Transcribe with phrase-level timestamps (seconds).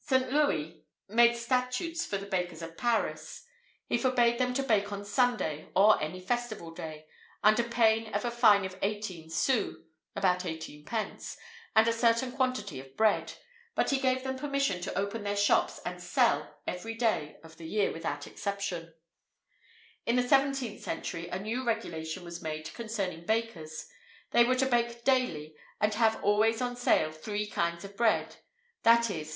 [0.00, 3.44] [IV 77] Saint Louis made statutes for the bakers of Paris.
[3.86, 7.04] He forbade them to bake on Sunday or any festival day,
[7.42, 9.84] under pain of a fine of eighteen sous
[10.16, 11.36] (about eight pence),
[11.76, 13.34] and a certain quantity of bread.
[13.74, 17.66] But he gave them permission to open their shops and sell every day of the
[17.66, 18.94] year without exception.[IV
[20.06, 23.86] 78] In the 17th century, a new regulation was made concerning bakers;
[24.30, 28.36] they were to bake "daily, and have always on sale three kinds of bread,
[28.82, 29.32] viz.